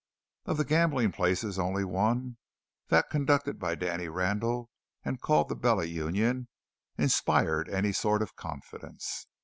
[0.45, 2.35] Of the gambling places, one only
[2.87, 4.71] that conducted by Danny Randall
[5.05, 6.47] and called the Bella Union
[6.97, 9.27] inspired any sort of confidence.